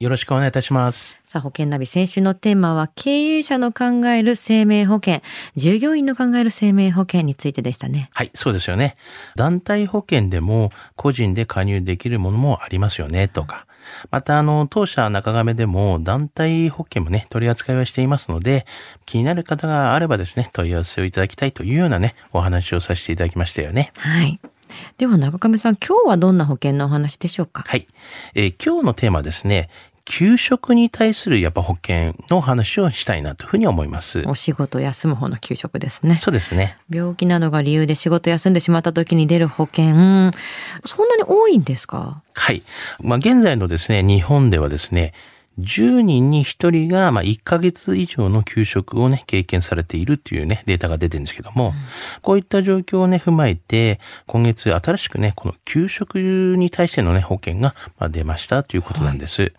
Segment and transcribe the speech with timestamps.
[0.00, 1.18] よろしくお願いいたします。
[1.26, 5.22] さあ、保険ナビ先週のテーマは経営者の考える生命保険、
[5.56, 8.08] 従業員の考える生命保険についてでしたね。
[8.14, 8.94] はい、そうですよね。
[9.34, 13.66] 団体保険でも個人で加入できるものもありますよね、とか。
[14.12, 18.66] また、あの、当社中亀でも団体保険もね、取り扱いはしていますので、
[19.04, 23.90] 気になる方があればですね、問い合わせをいただきたいというようなね、お話をさせていただきましたよね。
[23.98, 24.38] はい。
[24.98, 27.64] では中亀さん、今日はどんな保険のお話でしょうか？
[27.66, 27.86] はい。
[28.34, 29.70] えー今日のテーマはですね、
[30.10, 34.24] 給食に対するやっぱ保険の話をしたいなというふうに思います。
[34.26, 36.16] お仕事休む方の給食ですね。
[36.16, 36.78] そうですね。
[36.90, 39.98] 病気などが理由で仕事休んでしまった時に出る保険、う
[40.28, 40.32] ん
[40.84, 42.22] そんなに多いんですか？
[42.32, 42.62] はい。
[43.00, 45.12] まあ、現在のですね、日本ではですね、
[45.58, 51.74] 10人に1人が、まあ、1ヶ月以上の休職をね、経験されているっていうね、データが出てるんですけども、
[52.22, 56.18] こういった状況をね、踏まえて、今月新しくね、この休職
[56.56, 59.52] に対してのね、保険がまあ出ましたということなんです。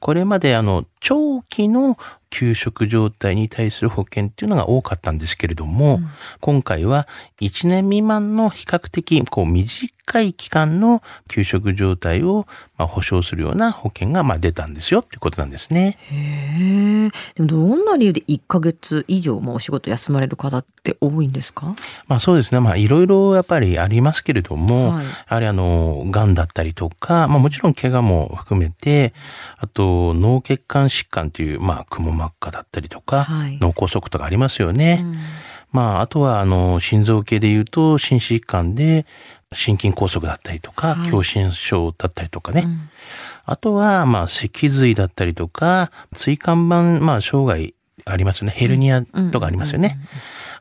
[0.00, 1.98] これまであの、長期の
[2.30, 6.00] 休職状態に対する保険っていうのが多かったんですけれども、
[6.40, 7.06] 今回は
[7.40, 15.98] 1年未満の比較的こう短い期間の休職状態をまあ保証するような保険がまあ出たんですよっていうことなんですね。
[16.10, 17.10] へえ。
[17.34, 21.74] でもどんな理由で1ヶ月以上もお仕事休まれる方って多いんですか？
[22.06, 22.60] まあそうですね。
[22.60, 29.14] まあいろいろやっぱりありますけれども、はいやはりあの、癌だったりとか、まあもちろん怪我も含めて、
[29.58, 35.00] あと脳血管疾患という、まあくも膜下だったりとか、はい脳梗塞とかありますよね。
[35.02, 35.16] うん
[35.74, 39.06] まあ、あとは、あの、心臓系で言うと、心疾患で、
[39.52, 42.62] 心筋梗塞だったりとか、はい狭心症だったりとかね。
[42.64, 42.88] うん
[43.46, 47.74] あとは、まあ、脊髄だったりとか、椎間板、まあ、障害
[48.06, 48.54] ありますよね。
[48.56, 49.02] ヘルニア
[49.32, 49.98] とかありますよね。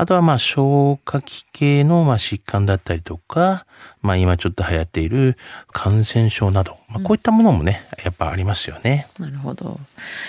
[0.00, 3.66] あとは、まあ、消化器系の、まあ、疾患だったりとか、
[4.00, 5.36] まあ、今ちょっと流行っている
[5.72, 9.08] 感染症など、まあ、こういったものもね、やっぱありますよね。
[9.18, 9.80] なるほど。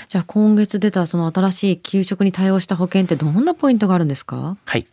[0.08, 4.58] じゃあ今月出たその新しい給食に対応した保険ってどんなポイントがあるんですか？
[4.66, 4.88] はい。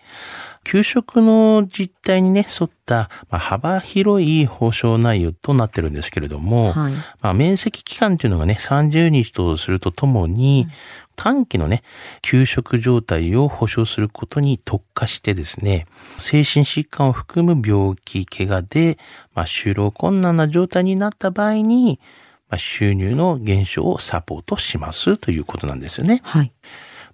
[0.67, 6.93] 給食の実態にね、沿った、まあ、幅広い保証内容となってるんですけれども、はい。
[7.21, 10.67] まあ、面積期間というのがね、30日とするとともに、
[11.15, 11.85] 短期のね、
[12.21, 15.87] 休職状態を保証することに特化してですね、
[16.19, 18.99] 精神疾患を含む病気、怪我で、
[19.35, 22.01] まあ、就労困難な状態になった場合に、
[22.49, 26.23] まあ、収入の減少をサポートしますということなんですよね。
[26.25, 26.53] はい。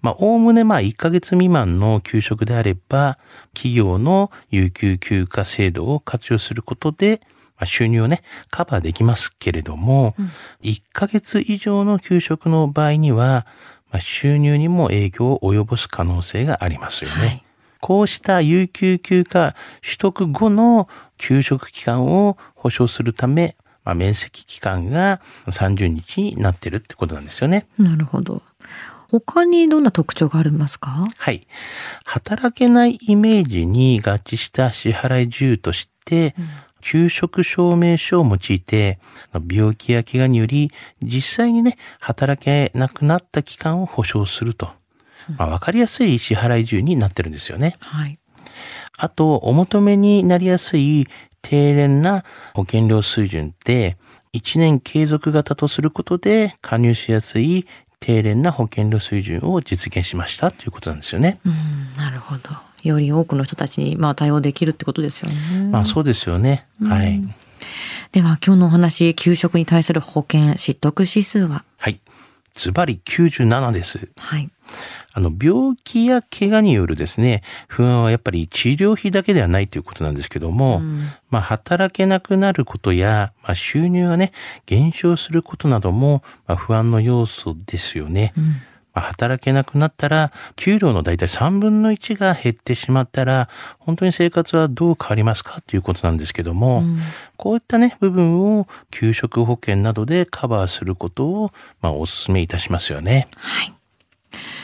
[0.02, 3.18] まあ、おおむねまあ1ヶ月未満の休職であれば、
[3.54, 7.20] 企業の有給休暇制度を活用することで、
[7.56, 10.14] まあ、収入をね、カバーできますけれども、
[10.62, 13.46] 1ヶ月以上の休職の場合には、
[13.90, 17.16] まあ、収入にも影響を及ぼす可能性がありますよね。
[17.16, 17.44] はい
[17.82, 20.88] こうした有給休暇取得後の
[21.18, 27.66] 休職期間を保証するため、まあ、面積期間が30日になってるってことなんですよね。
[27.76, 28.40] なるほど。
[29.12, 31.04] 他にどんな特徴がありますか？
[31.18, 31.46] はい。
[32.06, 36.34] 働けないイメージに合致した支払い自由として、
[36.80, 38.98] 休職証明書を用いて、
[39.50, 40.72] 病気や怪我により、
[41.02, 44.70] 実際にね、働けなくなった期間を保証すると。
[45.36, 47.76] まあ、わかりやすい支払い自由になってるんですよね。
[47.80, 48.18] はい。
[48.96, 51.06] あと、お求めになりやすい
[51.42, 52.24] 低廉な
[52.54, 53.98] 保険料水準って、
[54.32, 57.66] 1年継続型とすることで加入しやすい
[58.04, 61.38] 低廉な保険料水準を実現しましたということなんですよね。
[61.46, 62.50] うん、なるほど。
[62.82, 65.36] より多くの人たちにまあ対応できるってことですよね。
[65.70, 66.66] まあそうですよね。
[66.82, 67.22] はい。
[68.10, 71.64] では今日のお話、給食に対する保険失得指数は？
[71.78, 72.00] はい。
[72.54, 74.08] ズバリ97です。
[74.18, 74.50] はい。
[75.14, 80.80] あの、病気や怪我によるですね、不安はやっぱり治療費だけではないということなんですけども、
[81.30, 84.32] まあ、働けなくなることや、まあ、収入がね、
[84.66, 88.32] 減少することなども、まあ、不安の要素ですよね。
[88.94, 93.48] まあ、働けなくなったら、給料のだいたい3分の1が減ってしまったら、
[93.78, 96.84] 本当に生活はどう変わりますかということなんですけども、
[97.36, 103.28] こういったね、部分を給食保険などでカバーすることを、まあ、お勧めいたしますよね。
[103.38, 103.74] はい。